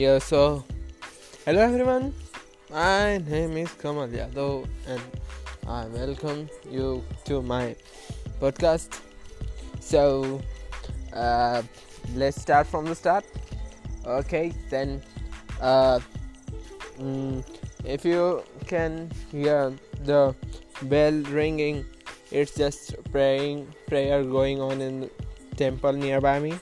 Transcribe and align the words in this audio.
Yeah, 0.00 0.16
so 0.18 0.64
hello 1.44 1.60
everyone. 1.60 2.14
My 2.70 3.18
name 3.18 3.58
is 3.58 3.68
Kamal 3.76 4.08
Yadav 4.08 4.64
and 4.88 5.02
I 5.68 5.88
welcome 5.92 6.48
you 6.64 7.04
to 7.26 7.42
my 7.42 7.76
podcast. 8.40 8.96
So 9.78 10.40
uh, 11.12 11.60
let's 12.14 12.40
start 12.40 12.66
from 12.66 12.86
the 12.86 12.94
start. 12.94 13.26
Okay, 14.06 14.54
then 14.70 15.02
uh, 15.60 16.00
mm, 16.98 17.44
if 17.84 18.02
you 18.06 18.42
can 18.66 19.10
hear 19.30 19.76
the 20.06 20.34
bell 20.84 21.12
ringing, 21.28 21.84
it's 22.30 22.54
just 22.54 22.96
praying 23.12 23.68
prayer 23.86 24.24
going 24.24 24.62
on 24.62 24.80
in 24.80 25.00
the 25.00 25.10
temple 25.56 25.92
nearby 25.92 26.40
me. 26.40 26.54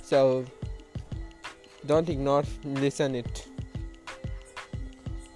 So 0.00 0.46
don't 1.90 2.08
ignore 2.08 2.44
listen 2.64 3.16
it. 3.16 3.48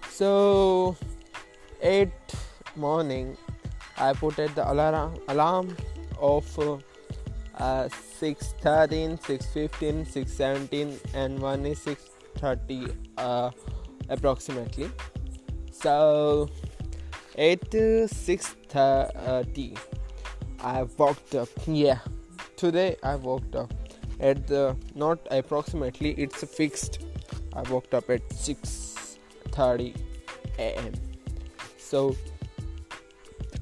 So 0.08 0.96
8 1.82 2.08
morning 2.76 3.36
i 3.96 4.12
put 4.12 4.38
at 4.38 4.54
the 4.54 4.64
alarm 4.70 5.16
alarm 5.28 5.76
of 6.20 6.46
uh, 7.58 7.88
613 7.88 9.18
615 9.18 10.06
617 10.06 11.00
and 11.14 11.40
one 11.40 11.66
is 11.66 11.82
630 11.82 12.86
uh, 13.18 13.50
approximately. 14.08 14.90
So 15.72 16.48
8 17.36 17.70
to 17.72 18.08
630 18.08 19.76
i 20.60 20.82
woke 20.98 21.34
up. 21.34 21.48
Yeah 21.66 21.98
today 22.56 22.96
i 23.02 23.16
woke 23.16 23.56
up 23.56 23.83
at 24.20 24.46
the 24.46 24.76
not 24.94 25.18
approximately 25.30 26.10
it's 26.12 26.44
fixed. 26.44 27.00
I 27.52 27.62
woke 27.70 27.94
up 27.94 28.10
at 28.10 28.28
6:30 28.30 29.94
am 30.58 30.92
so 31.78 32.16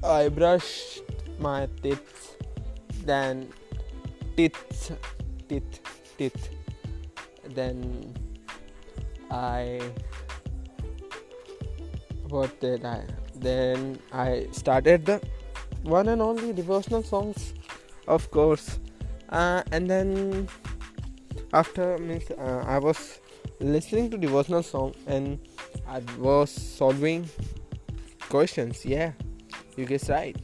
i 0.03 0.27
brushed 0.29 1.03
my 1.39 1.67
teeth 1.81 2.37
then 3.05 3.47
teeth 4.35 4.91
teeth 5.47 5.79
teeth. 6.17 6.49
Then 7.55 8.13
i 9.29 9.81
what 12.29 12.59
did 12.59 12.85
i 12.85 13.03
then 13.35 13.99
i 14.11 14.47
started 14.51 15.05
the 15.05 15.21
one 15.83 16.07
and 16.07 16.21
only 16.21 16.53
devotional 16.53 17.03
songs 17.03 17.53
of 18.07 18.31
course 18.31 18.79
uh, 19.33 19.63
and 19.71 19.89
then 19.89 20.47
after 21.53 21.97
means 21.97 22.29
uh, 22.31 22.63
I 22.67 22.77
was 22.77 23.19
listening 23.59 24.09
to 24.11 24.17
devotional 24.17 24.61
song 24.61 24.93
and 25.07 25.39
I 25.87 26.01
was 26.19 26.51
solving 26.51 27.27
questions. 28.29 28.85
Yeah, 28.85 29.11
you 29.75 29.85
guess 29.85 30.09
right. 30.09 30.37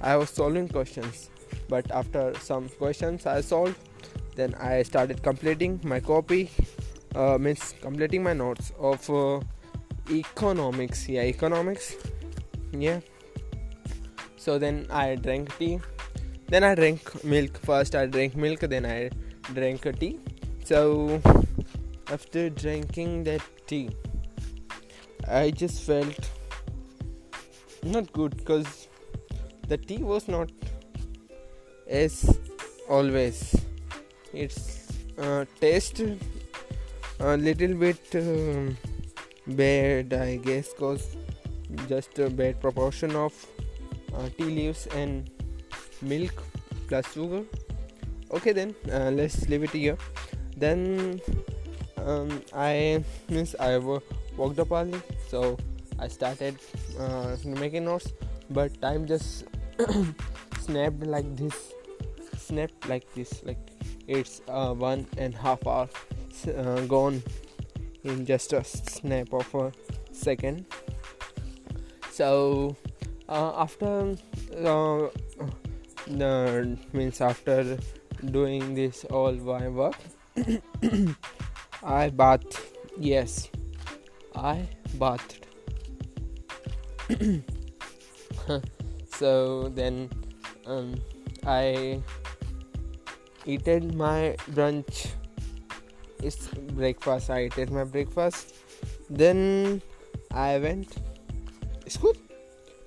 I 0.00 0.16
was 0.16 0.30
solving 0.30 0.68
questions, 0.68 1.30
but 1.68 1.90
after 1.90 2.34
some 2.40 2.68
questions 2.68 3.26
I 3.26 3.40
solved, 3.40 3.76
then 4.36 4.54
I 4.54 4.82
started 4.82 5.22
completing 5.22 5.80
my 5.82 6.00
copy. 6.00 6.50
Uh, 7.14 7.38
means 7.38 7.74
completing 7.80 8.22
my 8.22 8.32
notes 8.32 8.72
of 8.78 9.08
uh, 9.10 9.40
economics. 10.10 11.08
Yeah, 11.08 11.22
economics. 11.22 11.96
Yeah. 12.72 13.00
So 14.36 14.58
then 14.58 14.86
I 14.90 15.16
drank 15.16 15.56
tea 15.58 15.80
then 16.50 16.64
I 16.64 16.74
drank 16.74 17.24
milk 17.24 17.58
first. 17.58 17.94
I 17.94 18.06
drank 18.06 18.36
milk, 18.36 18.60
then 18.60 18.84
I 18.84 19.10
drank 19.54 19.86
a 19.86 19.92
tea. 19.92 20.18
So 20.64 21.22
after 22.12 22.50
drinking 22.50 23.24
that 23.24 23.42
tea, 23.66 23.90
I 25.28 25.50
just 25.50 25.82
felt 25.82 26.30
not 27.82 28.12
good 28.12 28.36
because 28.36 28.88
the 29.68 29.78
tea 29.78 29.98
was 29.98 30.28
not 30.28 30.50
as 31.88 32.38
always. 32.88 33.54
Its 34.32 34.88
uh, 35.18 35.44
taste 35.60 36.02
a 37.20 37.36
little 37.36 37.74
bit 37.74 38.14
um, 38.14 38.76
bad, 39.46 40.12
I 40.12 40.36
guess, 40.36 40.72
cause 40.72 41.16
just 41.88 42.18
a 42.18 42.28
bad 42.28 42.60
proportion 42.60 43.14
of 43.14 43.34
uh, 44.14 44.28
tea 44.36 44.44
leaves 44.44 44.86
and 44.88 45.30
milk 46.02 46.42
plus 46.90 47.06
sugar 47.14 47.46
okay 48.34 48.50
then 48.50 48.74
uh, 48.90 49.14
let's 49.14 49.46
leave 49.46 49.62
it 49.62 49.70
here. 49.70 49.96
Then 50.58 51.22
um, 51.96 52.42
i 52.52 53.00
means 53.28 53.54
i 53.60 53.78
woke 53.78 54.58
up 54.58 54.72
early 54.72 55.00
so 55.28 55.56
i 55.98 56.08
started 56.08 56.56
uh, 56.98 57.36
making 57.44 57.84
notes 57.84 58.12
but 58.50 58.74
time 58.82 59.06
just 59.06 59.44
snapped 60.60 61.06
like 61.06 61.28
this 61.36 61.72
snapped 62.36 62.88
like 62.88 63.06
this 63.14 63.40
like 63.44 63.60
it's 64.08 64.42
uh, 64.48 64.74
one 64.74 65.06
and 65.16 65.34
a 65.34 65.38
half 65.38 65.64
hour 65.66 65.88
uh, 66.48 66.80
gone 66.90 67.22
in 68.04 68.26
just 68.26 68.52
a 68.52 68.64
snap 68.64 69.32
of 69.32 69.54
a 69.54 69.72
second. 70.12 70.64
So 72.10 72.76
uh, 73.28 73.52
after 73.56 74.16
uh, 76.18 76.64
means 76.92 77.20
after 77.20 77.78
doing 78.30 78.74
this 78.74 79.04
all 79.04 79.32
my 79.32 79.68
work 79.68 79.96
i 81.84 82.08
bathed 82.10 82.56
yes 82.98 83.48
i 84.34 84.68
bathed. 84.98 85.46
So 89.20 89.68
then 89.68 90.08
um, 90.66 90.94
i 91.46 92.00
eaten 93.44 93.96
my 93.96 94.36
brunch. 94.52 95.08
It's 96.22 96.48
breakfast 96.48 97.30
i 97.30 97.50
ate 97.56 97.70
my 97.70 97.84
breakfast. 97.84 98.54
Then 99.10 99.82
i 100.30 100.58
went 100.58 100.96
school. 101.88 102.14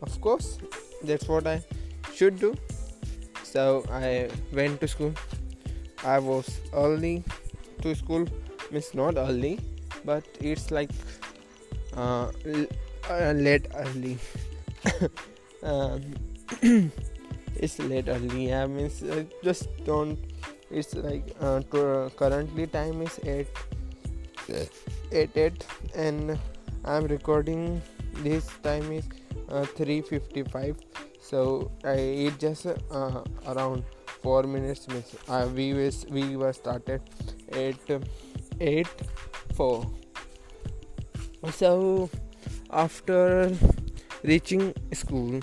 Of 0.02 0.20
course 0.22 0.58
that's 1.04 1.28
what 1.28 1.48
i 1.48 1.62
should 2.14 2.40
do 2.40 2.56
so 3.54 3.86
I 3.92 4.30
went 4.52 4.82
to 4.82 4.88
school. 4.88 5.14
I 6.04 6.18
was 6.18 6.50
early 6.74 7.24
to 7.84 7.94
school, 7.96 8.26
means 8.72 8.94
not 8.96 9.16
early, 9.16 9.60
but 10.04 10.24
it's 10.40 10.72
like 10.72 10.90
uh, 11.96 12.32
uh 13.10 13.34
late 13.48 13.68
early. 13.76 14.18
um, 15.64 16.02
it's 17.56 17.78
late 17.80 18.10
early. 18.10 18.50
Yeah, 18.50 18.66
means 18.66 19.04
uh, 19.04 19.24
just 19.44 19.70
don't. 19.86 20.18
It's 20.72 20.96
like 20.96 21.36
uh, 21.40 21.62
to, 21.72 22.10
currently 22.18 22.66
time 22.66 23.04
is 23.04 23.20
eight, 23.24 23.48
eight 25.12 25.38
eight, 25.38 25.68
and 25.94 26.40
I'm 26.84 27.06
recording. 27.06 27.82
This 28.26 28.50
time 28.64 28.92
is 28.92 29.06
uh, 29.50 29.66
three 29.78 30.02
fifty 30.02 30.42
five 30.42 30.76
so 31.34 31.72
I 31.84 31.98
it 32.30 32.38
just 32.38 32.68
uh, 32.68 33.24
around 33.48 33.84
four 34.22 34.44
minutes 34.44 34.88
uh, 35.28 35.50
we 35.56 35.74
was 35.74 36.06
we 36.18 36.38
were 36.38 36.54
started 36.54 37.02
at 37.52 37.90
eight 38.60 38.94
four. 39.56 39.90
So 41.52 42.10
after 42.70 43.52
reaching 44.24 44.76
school 44.94 45.40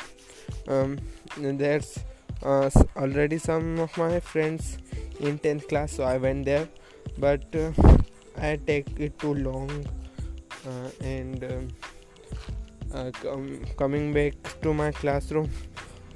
um, 0.68 0.98
there's 1.36 1.98
uh, 2.44 2.70
already 2.96 3.38
some 3.38 3.80
of 3.80 3.96
my 3.98 4.20
friends 4.20 4.78
in 5.18 5.38
10th 5.40 5.68
class 5.68 5.92
so 5.96 6.04
i 6.04 6.16
went 6.16 6.44
there. 6.44 6.68
But 7.18 7.54
uh, 7.56 7.72
i 8.38 8.56
take 8.64 8.88
it 9.00 9.18
too 9.18 9.34
long 9.34 9.70
uh, 10.68 10.88
and 11.00 11.44
um, 11.44 11.68
uh, 12.94 13.10
com- 13.22 13.64
coming 13.76 14.12
back 14.12 14.34
to 14.62 14.74
my 14.74 14.90
classroom 14.92 15.50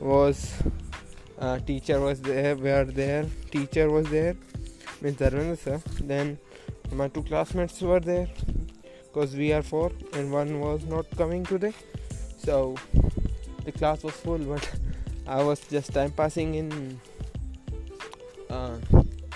was 0.05 0.53
uh, 1.39 1.59
teacher 1.61 1.99
was 1.99 2.21
there 2.21 2.55
were 2.57 2.85
there 2.85 3.25
teacher 3.51 3.91
was 3.91 4.07
there. 4.11 4.37
Miss 5.01 5.15
Dharmendra 5.15 5.59
sir. 5.59 5.81
Then 6.01 6.39
my 6.93 7.09
two 7.09 7.23
classmates 7.23 7.81
were 7.81 8.01
there 8.01 8.29
because 9.07 9.35
we 9.35 9.53
are 9.53 9.63
four 9.63 9.91
and 10.13 10.31
one 10.31 10.61
was 10.61 10.85
not 10.85 11.07
coming 11.17 11.45
today. 11.45 11.73
So 12.37 12.77
the 13.65 13.73
class 13.73 14.03
was 14.03 14.15
full 14.15 14.39
but 14.53 14.71
I 15.27 15.43
was 15.43 15.61
just 15.69 15.95
time 15.95 16.11
passing 16.11 16.55
in 16.55 17.01
uh, 18.51 18.77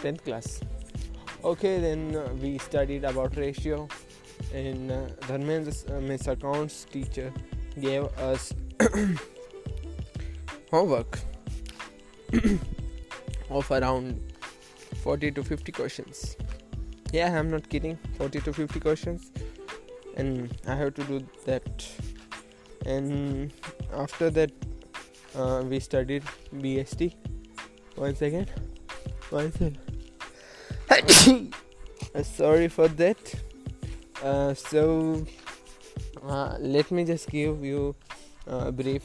10th 0.05 0.25
class. 0.25 0.61
Okay 1.43 1.81
then 1.81 2.15
uh, 2.15 2.29
we 2.43 2.59
studied 2.59 3.05
about 3.05 3.37
ratio 3.37 3.89
and 4.53 4.93
uh, 4.93 5.07
Dharmendra's 5.29 5.87
uh, 5.89 6.33
accounts 6.33 6.85
teacher 6.85 7.33
gave 7.81 8.05
us 8.19 8.53
homework. 10.71 11.19
Of 13.51 13.71
around 13.71 14.21
40 15.03 15.31
to 15.33 15.43
50 15.43 15.73
questions. 15.73 16.37
Yeah 17.13 17.39
i'm 17.39 17.51
not 17.51 17.69
kidding. 17.69 17.99
40 18.19 18.41
to 18.41 18.53
50 18.53 18.81
questions. 18.81 19.33
And 20.17 20.55
i 20.67 20.75
have 20.75 20.95
to 20.95 21.05
do 21.05 21.25
that. 21.47 21.89
And 22.85 23.53
after 23.95 24.31
that 24.31 24.53
uh, 25.35 25.63
we 25.67 25.81
studied 25.81 26.25
bst 26.55 27.15
one 27.97 28.15
second. 28.15 28.51
One 29.31 29.53
second 29.53 29.79
uh, 32.15 32.23
sorry 32.23 32.69
for 32.69 32.89
that. 32.89 33.35
Uh, 34.23 34.55
so 34.55 35.25
uh, 36.23 36.57
let 36.59 36.91
me 36.91 37.05
just 37.05 37.31
give 37.31 37.65
you 37.65 37.95
a 38.47 38.73
brief 38.73 39.05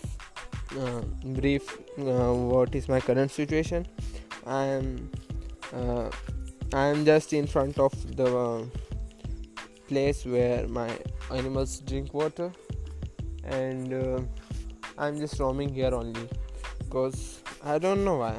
uh, 0.80 1.02
brief 1.24 1.78
uh, 2.00 2.34
what 2.34 2.76
is 2.76 2.88
my 2.88 3.00
current 3.00 3.32
situation. 3.32 3.86
I 4.46 4.64
am 4.64 5.10
uh, 5.74 6.10
i 6.74 6.86
am 6.86 7.06
just 7.06 7.34
in 7.34 7.48
front 7.48 7.78
of 7.80 7.94
the 8.16 8.68
place 9.88 10.26
where 10.26 10.68
my 10.68 10.90
animals 11.32 11.80
drink 11.80 12.14
water. 12.14 12.52
And 13.44 14.28
i'm 14.98 15.20
just 15.20 15.40
roaming 15.40 15.74
here 15.74 15.94
only 15.94 16.28
because 16.80 17.42
i 17.64 17.78
don't 17.78 18.04
know 18.06 18.18
why. 18.18 18.38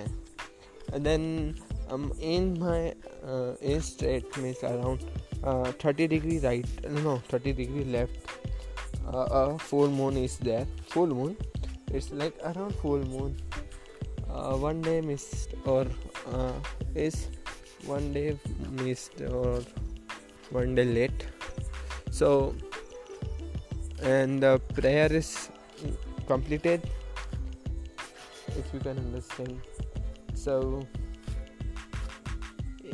And 0.92 1.04
then 1.04 1.54
um, 1.90 2.12
in 2.20 2.58
my 2.58 2.94
uh, 3.26 3.80
state 3.80 4.36
means 4.38 4.62
around 4.62 5.04
uh, 5.42 5.72
30 5.72 6.08
degree 6.08 6.38
right 6.38 6.66
no 6.90 7.18
30 7.28 7.52
degree 7.52 7.84
left 7.84 8.16
uh, 9.12 9.26
a 9.30 9.58
full 9.58 9.88
moon 9.88 10.16
is 10.16 10.38
there 10.38 10.66
full 10.88 11.06
moon 11.06 11.36
it's 11.94 12.10
like 12.12 12.34
around 12.44 12.74
full 12.82 13.04
moon. 13.14 13.36
Uh, 14.28 14.56
one 14.56 14.80
day 14.82 15.00
missed 15.00 15.54
or 15.64 15.86
uh, 16.32 16.52
is 16.94 17.28
one 17.86 18.12
day 18.12 18.36
missed 18.82 19.20
or 19.20 19.62
one 20.50 20.74
day 20.74 20.84
late. 20.84 21.26
So 22.10 22.54
and 24.02 24.42
the 24.42 24.60
prayer 24.74 25.12
is 25.12 25.50
completed 26.26 26.82
if 28.48 28.74
you 28.74 28.80
can 28.80 28.98
understand. 28.98 29.60
So 30.34 30.86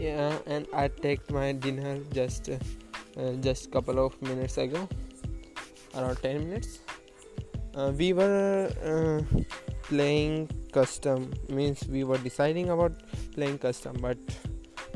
yeah 0.00 0.38
and 0.46 0.66
i 0.72 0.88
take 0.88 1.30
my 1.30 1.52
dinner 1.52 1.98
just 2.18 2.48
uh, 2.48 3.32
just 3.46 3.70
couple 3.70 3.98
of 4.04 4.16
minutes 4.22 4.56
ago 4.56 4.88
around 5.94 6.16
10 6.22 6.48
minutes 6.48 6.78
uh, 7.74 7.92
we 7.96 8.12
were 8.12 8.70
uh, 8.84 9.42
playing 9.82 10.48
custom 10.72 11.32
means 11.48 11.86
we 11.88 12.04
were 12.04 12.18
deciding 12.18 12.70
about 12.70 12.92
playing 13.34 13.58
custom 13.58 13.96
but 14.00 14.18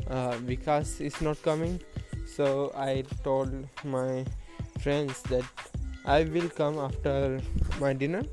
uh, 0.07 0.33
Vikas 0.45 1.01
is 1.01 1.19
not 1.21 1.41
coming. 1.41 1.81
So 2.25 2.71
I 2.75 3.03
told 3.23 3.51
my 3.83 4.25
friends 4.81 5.21
that 5.23 5.43
I 6.05 6.23
will 6.23 6.49
come 6.49 6.77
after 6.77 7.39
my 7.79 7.93
dinner. 7.93 8.23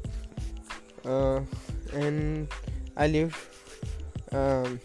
Uh, 1.05 1.41
and 1.93 2.49
I 2.97 3.09
live 3.09 3.35
um, 4.33 4.81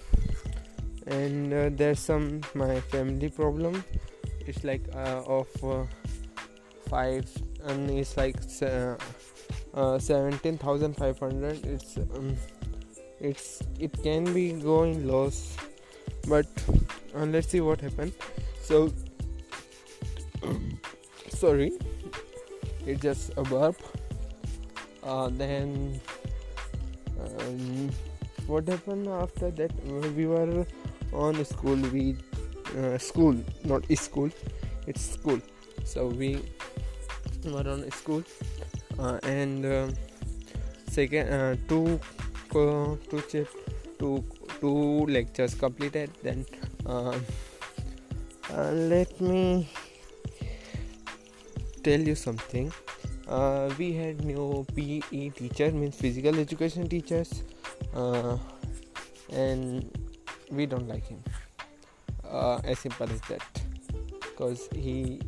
and 1.06 1.54
uh, 1.54 1.70
there's 1.72 2.00
some 2.00 2.42
my 2.54 2.80
family 2.92 3.30
problem. 3.30 3.84
It's 4.46 4.64
like 4.64 4.84
uh, 4.94 5.24
of 5.26 5.48
uh, 5.64 5.84
five 6.90 7.26
and 7.64 7.90
it's 7.90 8.18
like 8.18 8.42
uh, 9.78 9.94
uh, 9.94 10.00
17500 10.00 11.66
it's 11.66 11.98
um, 11.98 12.36
it's 13.20 13.62
it 13.80 13.94
can 14.04 14.34
be 14.34 14.54
going 14.54 15.08
loss 15.08 15.56
but 16.28 16.48
uh, 17.16 17.26
let's 17.26 17.48
see 17.48 17.62
what 17.62 17.80
happened. 17.80 18.12
So 18.62 18.92
sorry 21.30 21.72
it's 22.86 23.02
just 23.02 23.32
a 23.38 23.44
burp 23.44 23.76
uh, 25.04 25.30
then 25.32 26.00
um, 27.22 27.90
what 28.48 28.68
happened 28.68 29.08
after 29.08 29.52
that? 29.52 29.72
We 30.16 30.26
were 30.26 30.66
on 31.14 31.44
school 31.46 31.76
we 31.76 32.18
uh, 32.78 32.98
school 32.98 33.36
not 33.64 33.86
school 33.96 34.32
it's 34.88 35.02
school. 35.02 35.40
So 35.86 36.08
we 36.08 36.42
were 37.46 37.70
on 37.70 37.90
school 37.92 38.24
and 39.24 39.66
uh, 39.66 39.88
second 40.90 41.30
uh, 41.30 41.56
two 41.68 42.00
two 42.52 43.22
chip 43.30 43.48
two 44.00 44.24
two 44.60 45.06
lectures 45.06 45.54
completed 45.54 46.10
then 46.24 46.46
uh, 46.86 47.14
uh, 48.54 48.72
let 48.72 49.20
me 49.20 49.68
tell 51.84 52.00
you 52.00 52.16
something. 52.16 52.72
Uh, 53.28 53.70
we 53.78 53.94
had 53.94 54.24
new 54.24 54.66
PE 54.74 55.30
teacher 55.30 55.72
means 55.72 55.96
physical 55.96 56.40
education 56.40 56.88
teachers 56.88 57.44
uh, 57.94 58.38
and 59.32 59.92
we 60.50 60.66
don't 60.66 60.88
like 60.88 61.06
him. 61.08 61.22
Uh, 62.24 62.60
as 62.64 62.80
simple 62.80 63.10
as 63.10 63.22
that. 63.32 63.44
Because 64.22 64.70
he 64.74 65.20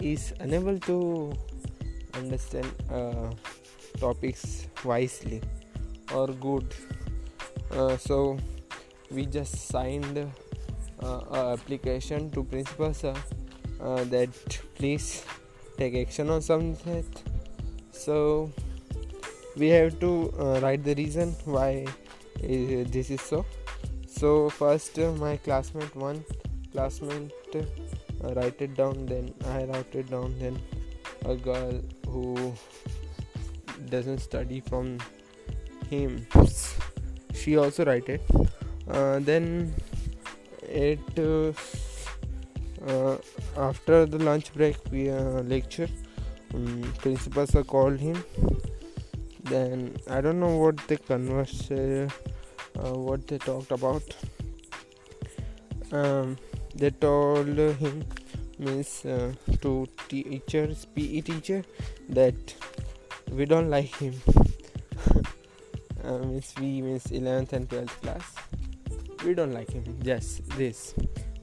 is 0.00 0.34
unable 0.40 0.78
to 0.80 1.32
understand 2.16 2.70
uh, 2.90 3.30
topics 3.98 4.66
wisely 4.84 5.42
or 6.14 6.28
good. 6.28 6.74
Uh, 7.70 7.96
so 7.96 8.38
we 9.10 9.26
just 9.26 9.68
signed 9.68 10.30
uh, 11.02 11.52
application 11.52 12.30
to 12.30 12.44
principal 12.44 12.94
sir 12.94 13.14
uh, 13.80 14.04
that 14.04 14.28
please 14.74 15.24
take 15.76 15.94
action 15.94 16.30
on 16.30 16.40
something 16.40 17.04
so 17.90 18.50
we 19.56 19.68
have 19.68 19.98
to 20.00 20.32
uh, 20.38 20.60
write 20.60 20.84
the 20.84 20.94
reason 20.94 21.34
why 21.44 21.84
uh, 21.86 22.84
this 22.94 23.10
is 23.10 23.20
so. 23.20 23.44
So 24.06 24.50
first 24.50 24.98
my 24.98 25.36
classmate 25.36 25.94
one 25.96 26.24
classmate 26.72 27.32
write 28.36 28.60
it 28.60 28.74
down 28.74 29.06
then 29.06 29.34
i 29.46 29.64
wrote 29.64 29.94
it 29.94 30.10
down 30.10 30.34
then 30.38 30.58
a 31.26 31.36
girl 31.36 31.80
who 32.14 32.52
doesn't 33.90 34.18
study 34.18 34.60
from 34.60 34.98
him. 35.90 36.26
She 37.34 37.56
also 37.56 37.84
write 37.84 38.08
it. 38.08 38.22
Uh, 38.88 39.18
then 39.18 39.74
it 40.62 41.18
uh, 41.18 41.52
uh, 42.90 43.16
after 43.56 44.06
the 44.06 44.18
lunch 44.18 44.52
break 44.54 44.76
we 44.90 45.10
uh, 45.10 45.42
lecture. 45.54 45.88
Um, 46.54 46.82
principal 46.98 47.46
sir 47.46 47.64
called 47.64 47.98
him. 47.98 48.22
Then 49.50 49.96
i 50.08 50.20
don't 50.24 50.40
know 50.40 50.56
what 50.56 50.78
they 50.88 50.96
converse 50.96 51.70
uh, 51.70 52.08
what 53.08 53.26
they 53.26 53.38
talked 53.38 53.72
about. 53.72 54.02
Um, 55.92 56.36
they 56.74 56.90
told 56.90 57.58
him 57.84 58.04
means 58.58 59.04
uh, 59.04 59.32
to 59.62 59.86
teachers 60.08 60.86
pe 60.94 61.20
teacher 61.20 61.62
that 62.08 62.54
we 63.30 63.44
don't 63.44 63.70
like 63.70 63.94
him. 63.96 64.14
Uh, 66.04 66.18
means 66.18 66.52
we 66.60 66.82
means 66.82 67.04
11th 67.04 67.54
and 67.54 67.66
12th 67.66 67.96
class. 68.02 68.34
We 69.24 69.32
don't 69.32 69.54
like 69.54 69.70
him. 69.70 69.84
Just 70.02 70.46
this. 70.50 70.94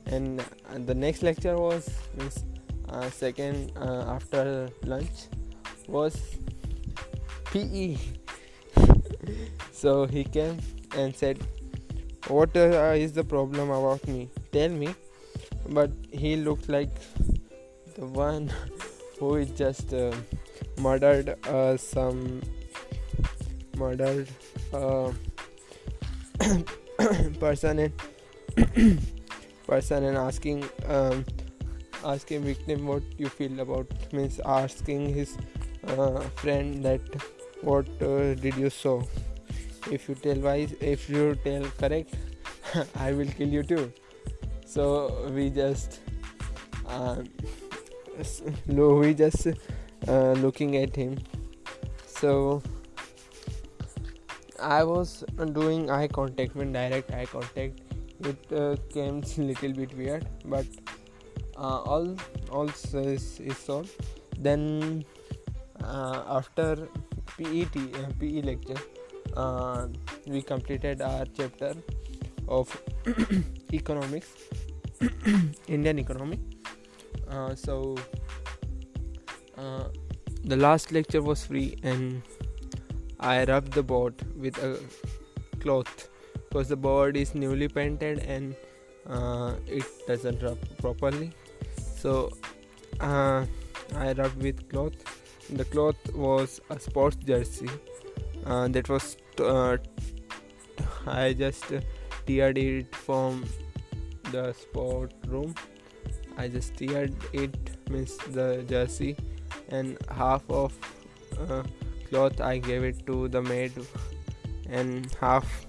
And 0.05 0.39
uh, 0.39 0.77
the 0.85 0.93
next 0.93 1.23
lecture 1.23 1.57
was 1.57 1.89
means 2.15 2.45
uh, 2.87 3.09
second 3.09 3.71
uh, 3.75 4.05
after 4.07 4.69
lunch 4.83 5.29
was 5.87 6.15
pe 7.45 7.97
so 9.71 10.05
he 10.05 10.23
came 10.25 10.59
and 10.95 11.15
said 11.15 11.39
what 12.27 12.55
uh, 12.55 12.93
is 12.95 13.13
the 13.13 13.23
problem 13.23 13.71
about 13.71 14.07
me? 14.07 14.29
Tell 14.51 14.69
me. 14.69 14.93
But 15.69 15.91
he 16.11 16.35
looked 16.35 16.69
like 16.69 16.93
the 17.95 18.05
one 18.05 18.51
who 19.19 19.35
is 19.35 19.51
just 19.51 19.93
uh, 19.93 20.11
murdered 20.81 21.35
uh, 21.47 21.77
some 21.77 22.41
murdered 23.77 24.27
uh, 24.73 25.11
person 27.39 27.93
person 29.67 30.03
and 30.03 30.17
asking 30.17 30.63
um, 30.87 31.25
asking 32.03 32.43
victim 32.43 32.87
what 32.87 33.03
you 33.17 33.29
feel 33.29 33.59
about 33.59 33.87
means 34.11 34.39
asking 34.45 35.13
his 35.13 35.37
uh, 35.87 36.19
friend 36.41 36.83
that 36.83 37.01
what 37.61 37.87
uh, 38.01 38.33
did 38.35 38.55
you 38.55 38.69
saw 38.69 39.01
if 39.91 40.09
you 40.09 40.15
tell 40.15 40.39
wise 40.49 40.73
if 40.79 41.09
you 41.09 41.35
tell 41.43 41.63
correct 41.79 42.15
i 42.95 43.11
will 43.11 43.27
kill 43.37 43.49
you 43.49 43.63
too. 43.63 43.91
So 44.65 45.29
we 45.35 45.49
just 45.49 45.99
uh, 46.87 47.23
we 48.67 49.13
just 49.13 49.47
uh, 50.07 50.33
looking 50.33 50.77
at 50.77 50.95
him. 50.95 51.17
So 52.05 52.61
i 54.61 54.83
was 54.83 55.23
doing 55.53 55.89
eye 55.89 56.07
contact 56.07 56.55
when 56.55 56.71
direct 56.71 57.11
eye 57.11 57.25
contact. 57.25 57.81
It 58.19 58.53
uh, 58.53 58.75
came 58.93 59.21
little 59.37 59.73
bit 59.73 59.97
weird 59.97 60.27
but 60.45 60.65
uh, 61.57 61.81
all 61.81 62.15
all 62.51 62.69
is, 62.69 63.39
is 63.39 63.57
solved 63.57 63.89
then 64.37 65.03
uh, 65.83 66.23
after 66.27 66.87
PET 67.37 67.75
uh, 67.75 68.11
PE 68.19 68.41
lecture 68.41 68.81
uh, 69.35 69.87
we 70.27 70.41
completed 70.41 71.01
our 71.01 71.25
chapter 71.35 71.73
of 72.47 72.69
economics 73.73 74.29
Indian 75.67 75.99
economy. 75.99 76.39
So 77.55 77.95
uh, 79.61 79.83
the 80.43 80.55
last 80.55 80.91
lecture 80.91 81.21
was 81.21 81.45
free 81.45 81.77
and 81.83 82.21
I 83.19 83.43
rubbed 83.45 83.73
the 83.73 83.83
board 83.83 84.15
with 84.35 84.57
a 84.57 84.79
cloth. 85.59 86.09
Because 86.49 86.67
the 86.67 86.75
board 86.75 87.15
is 87.15 87.33
newly 87.35 87.67
painted 87.67 88.19
and 88.19 88.55
uh, 89.07 89.53
it 89.67 89.85
doesn't 90.07 90.41
rub 90.41 90.57
properly. 90.79 91.31
So 91.95 92.31
uh, 92.99 93.45
I 93.95 94.13
rubbed 94.13 94.41
with 94.41 94.67
cloth. 94.69 94.93
The 95.49 95.65
cloth 95.65 96.13
was 96.13 96.59
a 96.69 96.79
sports 96.79 97.17
jersey. 97.17 97.69
Uh, 98.45 98.67
that 98.69 98.89
was 98.89 99.17
uh, 99.39 99.77
I 101.05 101.33
just 101.33 101.65
teared 102.25 102.57
it 102.57 102.95
from 102.95 103.45
the 104.31 104.53
sport 104.53 105.13
room. 105.27 105.53
I 106.37 106.47
just 106.47 106.73
teared 106.75 107.13
it 107.33 107.55
means 107.89 108.17
the 108.17 108.65
jersey 108.67 109.15
and 109.71 109.97
half 110.09 110.49
of 110.49 110.77
uh, 111.39 111.63
cloth 112.09 112.41
I 112.41 112.57
gave 112.57 112.83
it 112.83 113.05
to 113.07 113.27
the 113.27 113.41
maid 113.41 113.73
and 114.69 115.15
half 115.19 115.65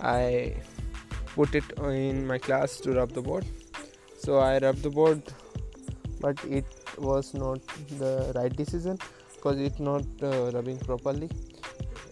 I 0.00 0.56
put 1.34 1.54
it 1.54 1.64
in 1.78 2.26
my 2.26 2.38
class 2.38 2.78
to 2.80 2.92
rub 2.92 3.12
the 3.12 3.22
board. 3.22 3.46
So 4.18 4.38
I 4.38 4.58
rubbed 4.58 4.82
the 4.82 4.90
board 4.90 5.22
but 6.20 6.42
it 6.44 6.64
was 6.98 7.34
not 7.34 7.60
the 7.98 8.32
right 8.34 8.54
decision 8.54 8.98
because 9.34 9.58
it's 9.58 9.80
not 9.80 10.04
uh, 10.22 10.50
rubbing 10.52 10.78
properly. 10.78 11.30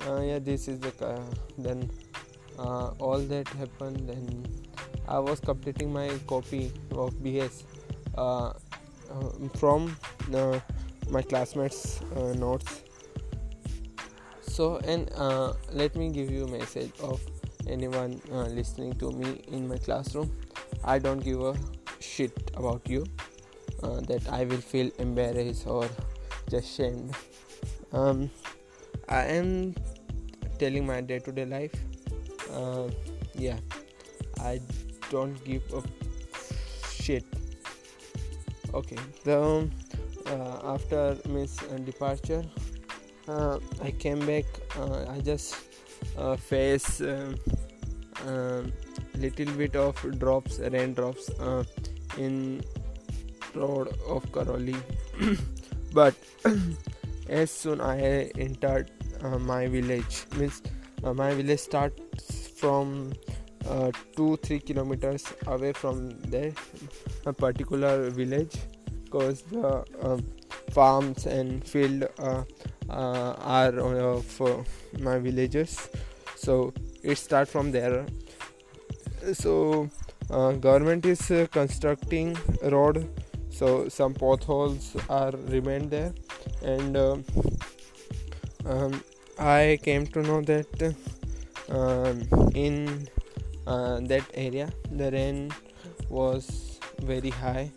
Uh, 0.08 0.20
yeah 0.20 0.38
this 0.38 0.66
is 0.66 0.80
the 0.80 0.92
uh, 1.06 1.22
then 1.58 1.90
all 2.98 3.18
that 3.18 3.48
happened 3.48 4.08
then 4.08 4.44
I 5.10 5.18
was 5.18 5.40
completing 5.40 5.92
my 5.92 6.08
copy 6.28 6.72
of 6.92 7.14
BS 7.14 7.64
uh, 8.16 8.48
uh, 8.48 8.52
from 9.56 9.96
uh, 10.32 10.60
my 11.10 11.22
classmates 11.22 12.00
notes 12.36 12.82
so 14.40 14.76
and 14.84 15.10
let 15.72 15.94
me 15.96 16.10
give 16.10 16.30
you 16.30 16.44
a 16.44 16.48
message 16.48 16.92
of 17.02 17.20
anyone 17.68 18.20
listening 18.48 18.92
to 18.94 19.10
me 19.12 19.42
in 19.48 19.68
my 19.68 19.78
classroom 19.78 20.30
i 20.84 20.98
don't 20.98 21.20
give 21.20 21.40
a 21.40 21.54
shit 22.00 22.50
about 22.56 22.82
you 22.88 23.04
uh, 23.82 24.00
that 24.00 24.28
I 24.28 24.44
will 24.44 24.60
feel 24.60 24.90
embarrassed 24.98 25.66
or 25.66 25.88
just 26.50 26.76
shamed. 26.76 27.14
Um, 27.92 28.30
I 29.08 29.24
am 29.24 29.74
telling 30.58 30.86
my 30.86 31.00
day 31.00 31.18
to 31.20 31.32
day 31.32 31.44
life. 31.44 31.74
Uh, 32.52 32.88
yeah, 33.34 33.58
I 34.40 34.60
don't 35.10 35.42
give 35.44 35.62
a 35.72 35.82
shit. 36.88 37.24
Okay, 38.74 38.98
the 39.24 39.68
uh, 40.30 40.74
after 40.74 41.16
Miss 41.28 41.56
departure, 41.84 42.44
uh, 43.28 43.58
I 43.82 43.90
came 43.90 44.24
back. 44.26 44.44
Uh, 44.78 45.04
I 45.10 45.20
just 45.20 45.56
uh, 46.16 46.36
face 46.36 47.00
um, 47.00 48.72
little 49.14 49.52
bit 49.54 49.76
of 49.76 49.94
drops, 50.18 50.58
raindrops 50.58 51.30
in 52.16 52.62
road 53.54 53.88
of 54.08 54.24
Karoli. 54.32 54.76
but 55.92 56.14
as 57.28 57.50
soon 57.50 57.80
I 57.80 58.30
entered 58.38 58.90
uh, 59.22 59.38
my 59.38 59.66
village, 59.68 60.26
means 60.36 60.62
uh, 61.04 61.14
my 61.14 61.34
village 61.34 61.60
starts 61.60 62.48
from 62.48 63.12
uh, 63.68 63.90
two 64.16 64.36
three 64.38 64.58
kilometers 64.58 65.24
away 65.46 65.72
from 65.72 66.10
there, 66.30 66.52
a 67.26 67.32
particular 67.32 68.10
village, 68.10 68.56
because 69.10 69.42
the 69.42 69.84
um, 70.02 70.24
farms 70.70 71.26
and 71.26 71.64
field 71.64 72.04
uh, 72.18 72.44
uh, 72.88 73.34
are 73.40 73.78
of 73.80 74.40
uh, 74.40 74.62
my 75.00 75.18
villages. 75.18 75.88
So 76.36 76.72
it 77.02 77.18
starts 77.18 77.50
from 77.50 77.72
there. 77.72 78.06
So 79.32 79.90
government 80.60 81.04
is 81.06 81.20
constructing 81.50 82.36
road 82.62 83.08
so 83.50 83.88
some 83.88 84.14
potholes 84.14 84.96
are 85.08 85.32
remain 85.48 85.88
there 85.88 86.14
and 86.62 86.96
uh, 86.96 87.16
um, 88.64 89.02
i 89.38 89.78
came 89.82 90.06
to 90.06 90.22
know 90.22 90.40
that 90.40 90.94
uh, 91.68 92.14
in 92.54 93.08
uh, 93.66 94.00
that 94.00 94.24
area 94.34 94.70
the 94.92 95.10
rain 95.10 95.50
was 96.08 96.80
very 97.02 97.30
high 97.30 97.70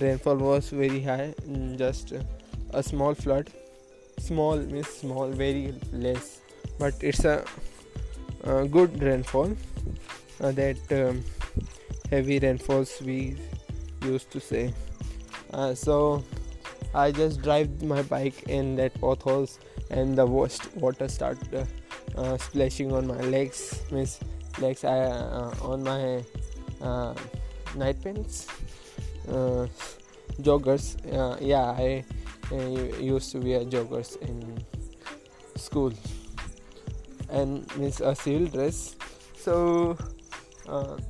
rainfall 0.00 0.36
was 0.36 0.70
very 0.70 1.02
high 1.02 1.34
just 1.76 2.12
a 2.72 2.82
small 2.82 3.14
flood 3.14 3.50
small 4.18 4.56
means 4.56 4.88
small 4.88 5.28
very 5.28 5.74
less 5.92 6.40
but 6.78 6.94
it's 7.00 7.24
a, 7.24 7.44
a 8.44 8.66
good 8.66 9.02
rainfall 9.02 9.50
uh, 10.40 10.52
that 10.52 10.76
um, 10.92 11.22
heavy 12.10 12.38
rainfalls 12.38 13.00
we 13.02 13.36
used 14.02 14.30
to 14.30 14.40
say. 14.40 14.72
Uh, 15.52 15.74
so 15.74 16.22
I 16.94 17.10
just 17.10 17.42
drive 17.42 17.82
my 17.82 18.02
bike 18.02 18.44
in 18.48 18.76
that 18.76 18.94
potholes 19.00 19.58
and 19.90 20.16
the 20.16 20.26
water 20.26 21.08
start 21.08 21.38
uh, 21.54 21.64
uh, 22.16 22.36
splashing 22.38 22.92
on 22.92 23.06
my 23.06 23.20
legs. 23.20 23.82
Means 23.90 24.20
legs 24.60 24.84
I, 24.84 24.98
uh, 24.98 25.54
on 25.62 25.82
my 25.82 26.22
uh, 26.80 27.14
night 27.76 28.02
pants, 28.02 28.46
joggers. 30.40 30.96
yeah, 31.40 31.64
I 31.64 32.04
used 33.00 33.32
to 33.32 33.38
wear 33.38 33.64
joggers 33.64 34.20
in 34.22 34.58
school 35.56 35.92
and 37.30 37.64
means 37.76 38.00
a 38.00 38.14
civil 38.14 38.46
dress. 38.46 38.96
So 39.36 39.96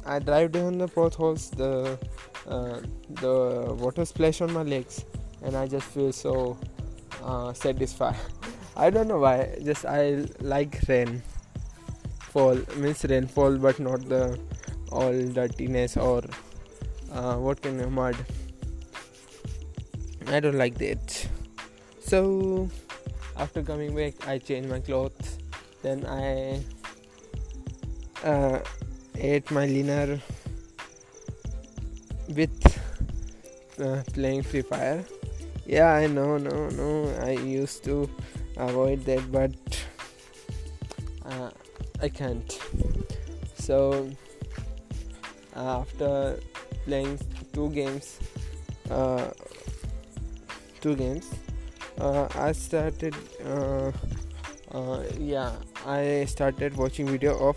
I 0.07 0.19
drive 0.19 0.53
down 0.53 0.79
the 0.79 0.89
potholes. 0.89 1.51
The 1.51 1.99
uh, 2.47 2.81
the 3.09 3.75
water 3.79 4.05
splash 4.05 4.41
on 4.41 4.53
my 4.53 4.63
legs 4.63 5.05
and 5.43 5.57
i 5.57 5.67
just 5.67 5.87
feel 5.87 6.13
so 6.13 6.59
uh, 7.23 7.53
satisfied 7.53 8.17
i 8.77 8.91
don't 8.91 9.09
know 9.09 9.19
why 9.19 9.57
just 9.65 9.87
i 9.87 10.25
like 10.41 10.79
rain 10.89 11.23
fall 12.21 12.59
means 12.77 13.05
rainfall 13.05 13.57
but 13.57 13.79
not 13.79 14.01
the 14.09 14.39
all 14.93 15.27
dirtiness 15.29 15.97
or 15.97 16.23
uh, 17.15 17.37
what 17.37 17.63
kind 17.63 17.81
mud 17.91 18.17
i 20.29 20.41
don't 20.41 20.59
like 20.59 20.77
that 20.79 21.29
so 22.01 22.69
after 23.37 23.63
coming 23.63 23.95
back 23.95 24.29
i 24.29 24.39
changed 24.39 24.69
my 24.69 24.81
clothes 24.81 25.39
then 25.83 26.05
i 26.07 26.61
uh, 28.25 28.59
ate 29.17 29.51
my 29.51 29.67
dinner 29.67 30.21
with 32.29 32.75
uh, 33.81 34.03
playing 34.13 34.43
Free 34.43 34.63
Fire. 34.63 35.05
Yeah, 35.67 35.93
I 35.93 36.07
know, 36.07 36.39
no, 36.39 36.69
no. 36.71 37.15
I 37.23 37.33
used 37.33 37.85
to 37.85 38.09
avoid 38.57 39.05
that, 39.05 39.31
but 39.31 39.53
uh, 41.27 41.51
I 42.01 42.09
can't. 42.09 42.61
So 43.59 44.11
after 45.55 46.39
playing 46.85 47.19
two 47.53 47.71
games, 47.71 48.19
uh, 48.91 49.31
two 50.81 50.95
games, 50.97 51.31
uh, 51.99 52.29
I 52.35 52.53
started. 52.53 53.15
Uh, 53.45 53.93
uh, 54.73 55.03
yeah, 55.19 55.53
I 55.87 56.25
started 56.27 56.77
watching 56.77 57.07
video 57.07 57.39
of 57.39 57.57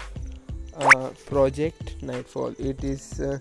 Project 1.25 2.01
Nightfall. 2.03 2.53
It 2.59 2.83
is 2.83 3.19
uh, 3.19 3.39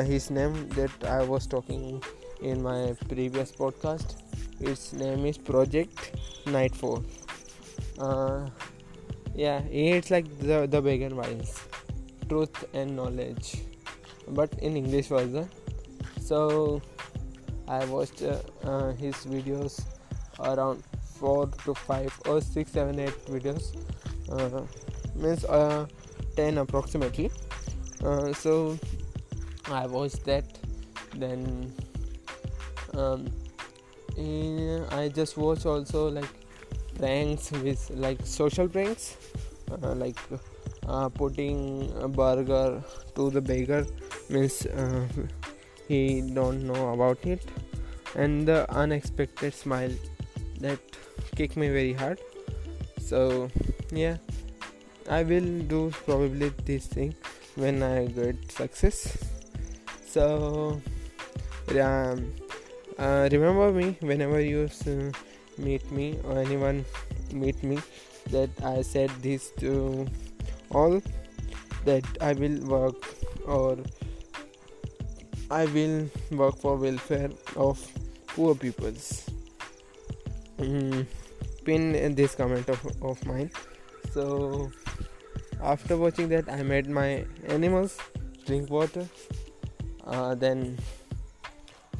his 0.00 0.30
name 0.30 0.68
that 0.70 0.90
I 1.04 1.22
was 1.22 1.46
talking 1.46 2.02
in 2.40 2.62
my 2.62 2.96
previous 3.08 3.52
podcast. 3.52 4.16
Its 4.60 4.92
name 4.92 5.26
is 5.26 5.36
Project 5.38 6.16
Nightfall. 6.46 7.04
Uh, 7.98 8.48
yeah, 9.34 9.60
it's 9.70 10.10
like 10.10 10.26
the 10.38 10.66
the 10.66 10.80
Vegan 10.80 11.14
Vines, 11.14 11.60
truth 12.28 12.64
and 12.74 12.96
knowledge, 12.96 13.62
but 14.34 14.52
in 14.60 14.76
English 14.76 15.08
version. 15.08 15.48
So 16.20 16.80
I 17.68 17.84
watched 17.86 18.22
uh, 18.22 18.38
uh, 18.64 18.92
his 18.92 19.14
videos 19.26 19.84
around 20.40 20.82
four 21.16 21.46
to 21.64 21.74
five 21.74 22.12
or 22.26 22.40
six, 22.40 22.72
seven, 22.72 22.98
eight 22.98 23.16
videos. 23.26 23.76
Uh, 24.30 24.62
means 25.14 25.44
uh, 25.44 25.86
ten 26.36 26.58
approximately. 26.58 27.30
Uh, 28.02 28.32
so 28.32 28.78
I 29.70 29.86
watched 29.86 30.24
that 30.24 30.44
then 31.14 31.72
um, 32.94 33.26
I 34.90 35.10
just 35.14 35.36
watch 35.36 35.66
also 35.66 36.08
like 36.08 36.28
pranks 36.98 37.52
with 37.52 37.90
like 37.94 38.18
social 38.24 38.68
pranks 38.68 39.16
uh, 39.70 39.94
like 39.94 40.16
putting 41.14 41.92
a 42.00 42.08
burger 42.08 42.82
to 43.14 43.30
the 43.30 43.40
beggar 43.40 43.86
means 44.32 44.66
uh, 44.66 45.06
he 45.88 46.20
don't 46.20 46.66
know 46.66 46.92
about 46.92 47.24
it. 47.24 47.44
And 48.14 48.46
the 48.46 48.70
unexpected 48.70 49.54
smile 49.54 49.92
that 50.60 50.78
kick 51.36 51.56
me 51.56 51.68
very 51.68 51.92
hard. 51.92 52.20
So 53.00 53.48
yeah. 53.90 54.16
I 55.10 55.24
will 55.24 55.58
do 55.66 55.90
probably 56.06 56.50
this 56.64 56.86
thing 56.86 57.14
when 57.56 57.82
i 57.82 58.06
get 58.06 58.52
success. 58.52 59.18
So 60.06 60.80
um, 61.70 62.32
uh, 62.98 63.28
remember 63.32 63.72
me 63.72 63.96
whenever 64.00 64.40
you 64.40 64.68
uh, 64.86 65.10
meet 65.58 65.90
me 65.90 66.18
or 66.24 66.38
anyone 66.38 66.84
meet 67.32 67.62
me 67.62 67.78
that 68.30 68.50
i 68.64 68.80
said 68.80 69.10
this 69.20 69.50
to 69.58 70.06
all 70.70 71.00
that 71.84 72.04
i 72.20 72.32
will 72.32 72.58
work 72.66 72.96
or 73.46 73.76
i 75.60 75.64
will 75.66 76.08
work 76.42 76.56
for 76.56 76.76
welfare 76.76 77.30
of 77.56 77.80
poor 78.28 78.54
peoples. 78.54 79.28
Mm, 80.58 81.06
pin 81.64 81.94
in 81.94 82.14
this 82.14 82.34
comment 82.34 82.68
of, 82.68 82.80
of 83.02 83.24
mine. 83.26 83.50
So 84.12 84.70
after 85.62 85.96
watching 85.96 86.28
that 86.28 86.48
i 86.50 86.60
made 86.62 86.88
my 86.90 87.24
animals 87.46 87.96
drink 88.46 88.68
water 88.68 89.06
uh, 90.06 90.34
then 90.34 90.76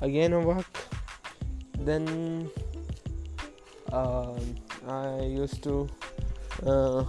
again 0.00 0.32
a 0.32 0.40
walk 0.40 0.66
then 1.78 2.50
uh, 3.92 4.34
i 4.88 5.20
used 5.20 5.62
to 5.62 5.88
uh, 6.66 7.04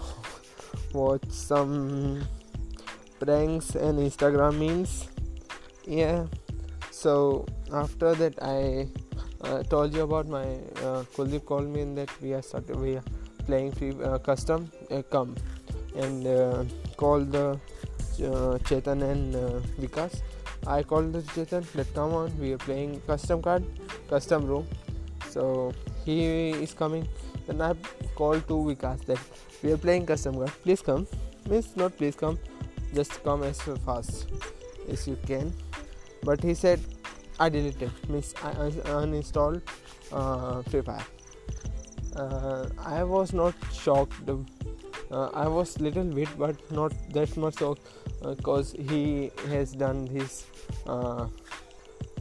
watch 0.94 1.26
some 1.30 2.22
pranks 3.20 3.74
and 3.74 3.98
instagram 3.98 4.54
memes 4.62 5.08
yeah. 5.86 6.26
So 6.92 7.46
after 7.72 8.14
that 8.16 8.42
i 8.42 8.88
uh, 9.44 9.64
told 9.64 9.94
you 9.94 10.04
about 10.04 10.28
my 10.28 10.46
uh, 10.84 11.04
colleague 11.16 11.46
called 11.46 11.68
me 11.68 11.82
and 11.82 11.98
that 11.98 12.10
we 12.22 12.34
are 12.34 12.42
started 12.42 12.76
we 12.78 12.96
are 12.96 13.04
playing 13.46 13.72
free 13.72 13.94
uh, 14.04 14.18
custom 14.20 14.72
uh, 14.92 15.02
come. 15.02 15.36
And 15.96 16.26
uh, 16.26 16.64
called 16.98 17.32
the 17.32 17.52
uh, 17.52 18.58
Chetan 18.70 19.04
and 19.04 19.36
uh, 19.36 19.60
Vikas. 19.80 20.22
I 20.66 20.82
called 20.82 21.14
the 21.14 21.22
Chetan 21.22 21.70
that 21.74 21.94
come 21.94 22.14
on 22.14 22.38
we 22.40 22.54
are 22.54 22.58
playing 22.58 23.02
custom 23.02 23.42
card 23.42 23.64
custom 24.10 24.48
room. 24.48 24.68
So 25.30 25.74
he 26.06 26.52
is 26.52 26.74
coming. 26.74 27.08
Then 27.48 27.62
I 27.62 27.74
called 28.16 28.48
to 28.48 28.54
Vikas 28.54 29.06
that 29.06 29.20
we 29.62 29.72
are 29.72 29.78
playing 29.78 30.06
custom 30.06 30.36
card. 30.36 30.52
Please 30.64 30.82
come. 30.82 31.08
Means 31.50 31.76
not 31.76 31.98
please 31.98 32.16
come. 32.16 32.40
Just 32.94 33.24
come 33.24 33.44
as 33.44 33.60
fast 33.86 34.28
as 34.88 35.08
you 35.08 35.18
can 35.28 35.54
but 36.24 36.42
he 36.42 36.54
said 36.54 36.80
I 37.40 37.50
deleted 37.50 37.92
means 38.10 38.34
I 38.44 38.54
uninstalled 39.02 39.62
uh, 40.12 40.62
Free 40.64 40.82
Fire. 40.82 41.06
Uh, 42.16 42.70
I 42.78 43.04
was 43.04 43.34
not 43.34 43.56
shocked. 43.72 44.30
Uh, 44.30 45.30
I 45.34 45.48
was 45.48 45.80
little 45.80 46.04
bit, 46.04 46.30
but 46.38 46.56
not 46.72 46.94
that 47.14 47.36
much 47.38 47.56
so, 47.56 47.76
because 48.36 48.76
uh, 48.76 48.84
he 48.90 49.32
has 49.50 49.74
done 49.74 50.06
this 50.06 50.46
uh, 50.88 51.28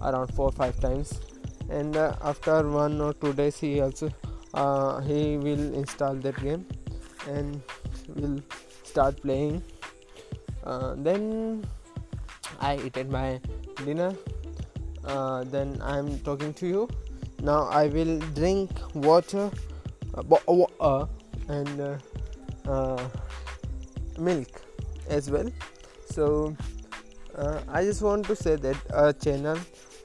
around 0.00 0.34
four 0.34 0.50
five 0.50 0.80
times, 0.80 1.20
and 1.68 1.96
uh, 1.96 2.16
after 2.22 2.68
one 2.68 3.00
or 3.00 3.12
two 3.14 3.32
days 3.34 3.58
he 3.58 3.80
also 3.80 4.08
he 5.06 5.36
will 5.36 5.74
install 5.74 6.14
that 6.14 6.40
game 6.42 6.66
and 7.28 7.60
will 8.16 8.40
start 8.82 9.20
playing. 9.22 9.62
then 10.96 11.64
I 12.60 12.76
eaten 12.78 13.10
my 13.10 13.40
dinner 13.84 14.14
uh, 15.04 15.44
then 15.44 15.80
I'm 15.82 16.18
talking 16.20 16.54
to 16.54 16.66
you. 16.66 16.88
Now 17.40 17.64
I 17.64 17.86
will 17.88 18.18
drink 18.34 18.70
water 18.94 19.50
uh, 20.14 20.64
uh, 20.80 21.06
and 21.48 21.80
uh, 21.80 21.98
uh, 22.70 23.08
milk 24.18 24.62
as 25.08 25.30
well. 25.30 25.50
So 26.06 26.56
uh, 27.34 27.60
I 27.68 27.84
just 27.84 28.02
want 28.02 28.26
to 28.26 28.36
say 28.36 28.56
that 28.56 28.76
a 28.92 29.12
channel 29.12 29.58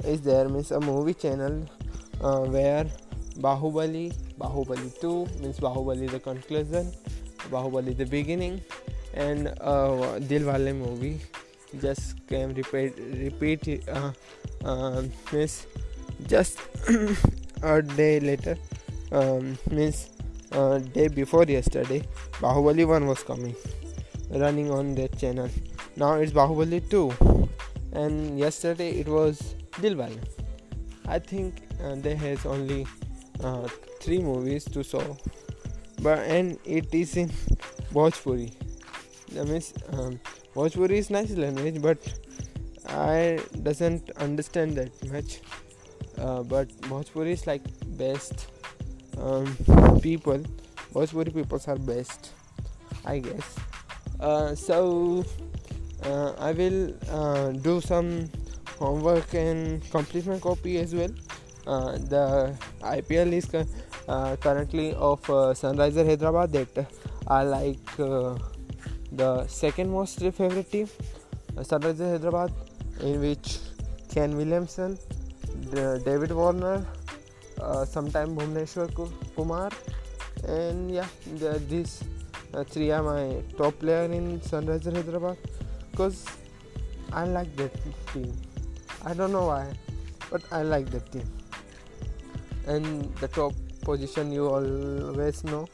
is 0.04 0.22
there 0.22 0.50
means 0.50 0.72
a 0.72 0.80
movie 0.80 1.14
channel 1.14 1.66
where 2.20 2.86
Bahubali, 3.40 4.12
Bahubali 4.40 5.00
2 5.00 5.28
means 5.42 5.60
Bahubali 5.60 6.10
the 6.10 6.20
conclusion, 6.20 6.92
Bahubali 7.52 7.96
the 7.96 8.06
beginning, 8.06 8.62
and 9.14 9.50
uh, 9.62 10.18
Dilwale 10.26 10.76
movie 10.76 11.22
just 11.80 12.16
came 12.28 12.54
repeat 12.54 12.94
repeat 13.24 13.88
uh, 13.90 14.12
uh, 14.66 15.04
means 15.32 15.66
just 16.28 16.60
a 17.64 17.82
day 17.82 18.20
later 18.20 18.58
um, 19.12 19.58
means 19.72 20.10
uh, 20.52 20.78
day 20.80 21.08
before 21.08 21.44
yesterday 21.44 22.02
bahubali 22.40 22.86
1 22.86 23.08
was 23.08 23.24
coming 23.24 23.56
running 24.30 24.70
on 24.72 24.94
that 24.96 25.18
channel. 25.18 25.50
Now 25.96 26.14
it's 26.16 26.32
bahubali 26.32 26.82
2 26.90 27.50
and 27.94 28.38
yesterday 28.40 28.92
it 29.00 29.08
was 29.08 29.56
dilwale 29.82 30.20
i 31.08 31.18
think 31.18 31.64
uh, 31.84 31.96
there 31.96 32.18
has 32.18 32.46
only 32.46 32.86
uh, 33.44 33.68
three 34.02 34.20
movies 34.20 34.66
to 34.66 34.84
show 34.84 35.18
but 36.02 36.20
and 36.20 36.60
it 36.66 36.94
is 36.94 37.18
in 37.18 37.32
bhojpuri. 37.94 38.54
That 39.34 39.48
means 39.48 39.74
um, 39.94 40.20
Bhojpuri 40.58 40.94
is 40.98 41.12
nice 41.12 41.30
language, 41.38 41.80
but 41.84 42.00
I 42.90 43.40
doesn't 43.62 44.10
understand 44.18 44.76
that 44.78 45.12
much. 45.14 45.42
Uh, 46.18 46.42
but 46.42 46.68
Bhojpuri 46.90 47.34
is 47.34 47.46
like 47.46 47.62
best 47.96 48.48
um, 49.20 49.46
people. 50.02 50.42
Bhojpuri 50.96 51.32
people 51.32 51.62
are 51.68 51.76
best, 51.76 52.32
I 53.06 53.20
guess. 53.20 53.56
Uh, 54.20 54.56
so 54.56 55.24
uh, 56.04 56.32
I 56.40 56.54
will 56.54 56.92
uh, 57.12 57.52
do 57.52 57.80
some 57.80 58.28
homework 58.80 59.36
and 59.36 59.88
complete 59.92 60.26
my 60.26 60.40
copy 60.40 60.80
as 60.80 60.96
well. 60.96 61.12
Uh, 61.68 62.00
the 62.00 62.58
IPL 62.82 63.32
is 63.32 63.48
uh, 64.08 64.36
currently 64.38 64.96
of 64.96 65.22
Sunriser 65.22 66.04
Hyderabad 66.04 66.52
that 66.54 66.88
I 67.28 67.44
like 67.44 68.57
the 69.12 69.48
second 69.48 69.90
most 69.90 70.20
favorite 70.20 70.72
team, 70.72 70.88
uh, 71.58 71.62
Sunrisers 71.62 72.12
Hyderabad, 72.12 72.52
in 73.02 73.22
which 73.22 73.60
Kane 74.10 74.36
Williamson, 74.36 74.98
David 75.72 76.32
Warner, 76.32 76.86
uh, 77.62 77.86
sometime 77.86 78.36
Bhuvneshwar 78.36 78.94
Kumar, 79.36 79.72
and 80.48 80.92
yeah, 80.92 81.08
the, 81.38 81.62
these 81.70 82.04
uh, 82.54 82.64
three 82.64 82.92
are 82.92 83.04
my 83.04 83.42
top 83.58 83.80
player 83.80 84.12
in 84.12 84.40
Sunrisers 84.42 84.96
Hyderabad 84.96 85.38
because 85.92 86.26
I 87.14 87.26
like 87.26 87.56
that 87.56 87.74
team. 88.14 88.36
I 89.06 89.14
don't 89.14 89.32
know 89.32 89.48
why, 89.48 89.72
but 90.30 90.42
I 90.52 90.64
like 90.64 90.90
that 90.92 91.12
team. 91.12 91.26
And 92.66 93.16
the 93.16 93.30
top 93.30 93.54
position 93.82 94.34
you 94.34 94.48
always 94.48 95.44
know, 95.46 95.68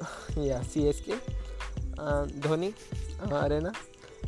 yeah, 0.36 0.60
CSK 0.60 1.20
Dhoni, 1.98 2.72
Raina, 3.26 3.74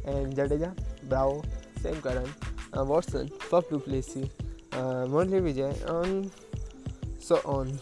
and 0.05 0.35
Jadeja, 0.35 0.75
Bravo, 1.09 1.43
Sam 1.83 1.97
uh, 2.77 2.85
Watson, 2.85 3.29
Faf 3.51 3.69
du 3.69 3.79
Plessis, 3.79 4.29
uh, 4.73 5.07
Murli 5.07 5.41
Vijay, 5.41 5.75
and 5.89 6.31
so 7.19 7.41
on. 7.45 7.79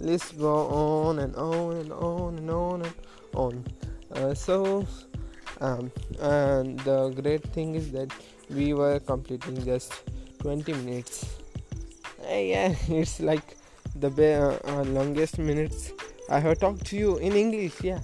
List 0.00 0.38
go 0.38 0.66
on 0.68 1.18
and 1.20 1.34
on 1.36 1.76
and 1.76 1.92
on 1.92 2.38
and 2.38 2.50
on 2.50 2.82
and 2.82 3.64
on. 4.14 4.34
So, 4.34 4.86
and 5.60 6.78
the 6.80 7.12
great 7.22 7.44
thing 7.54 7.74
is 7.74 7.90
that 7.92 8.12
we 8.50 8.74
were 8.74 8.98
completing 9.00 9.64
just 9.64 9.92
20 10.40 10.72
minutes. 10.74 11.26
Yeah, 12.22 12.74
it's 12.88 13.20
like 13.20 13.56
the 13.96 14.10
longest 14.86 15.38
minutes 15.38 15.92
I 16.28 16.40
have 16.40 16.58
talked 16.58 16.86
to 16.86 16.96
you 16.96 17.18
in 17.18 17.32
English. 17.34 17.80
Yeah 17.82 18.00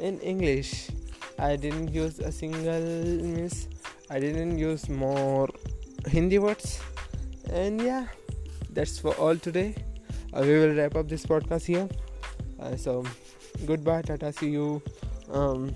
in 0.00 0.18
English. 0.20 0.88
I 1.38 1.56
didn't 1.56 1.92
use 1.92 2.18
a 2.18 2.30
single 2.32 2.80
miss. 3.22 3.68
I 4.10 4.20
didn't 4.20 4.58
use 4.58 4.88
more 4.88 5.48
Hindi 6.06 6.38
words. 6.38 6.80
And 7.50 7.80
yeah, 7.80 8.06
that's 8.70 8.98
for 8.98 9.14
all 9.14 9.36
today. 9.36 9.74
Uh, 10.32 10.42
we 10.42 10.58
will 10.58 10.74
wrap 10.74 10.96
up 10.96 11.08
this 11.08 11.26
podcast 11.26 11.64
here. 11.64 11.88
Uh, 12.60 12.76
so 12.76 13.04
goodbye, 13.66 14.02
Tata. 14.02 14.32
See 14.32 14.50
you. 14.50 14.82
Um, 15.30 15.74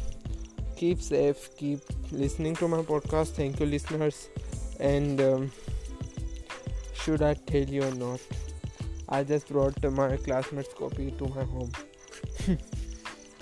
keep 0.76 1.00
safe. 1.00 1.50
Keep 1.56 1.80
listening 2.12 2.54
to 2.56 2.68
my 2.68 2.82
podcast. 2.82 3.28
Thank 3.28 3.60
you, 3.60 3.66
listeners. 3.66 4.28
And 4.78 5.20
um, 5.20 5.52
should 6.94 7.22
I 7.22 7.34
tell 7.34 7.64
you 7.64 7.82
or 7.82 7.94
not? 7.94 8.20
I 9.08 9.22
just 9.22 9.48
brought 9.48 9.82
my 9.92 10.16
classmate's 10.16 10.74
copy 10.74 11.12
to 11.12 11.28
my 11.28 11.44
home 11.44 11.70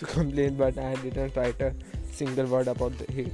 complain, 0.04 0.56
but 0.56 0.78
I 0.78 0.94
didn't 0.96 1.36
write 1.36 1.60
a 1.60 1.74
single 2.12 2.46
word 2.46 2.68
about 2.68 2.96
the 2.98 3.30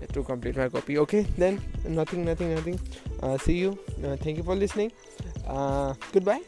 it 0.00 0.12
to 0.12 0.22
complete 0.22 0.56
my 0.56 0.68
copy. 0.68 0.98
Okay, 0.98 1.26
then 1.36 1.60
nothing, 1.84 2.24
nothing, 2.24 2.54
nothing. 2.54 2.80
Uh, 3.22 3.36
see 3.38 3.58
you. 3.58 3.78
Uh, 4.04 4.16
thank 4.16 4.36
you 4.36 4.42
for 4.42 4.54
listening. 4.54 4.92
Uh, 5.46 5.94
goodbye. 6.12 6.40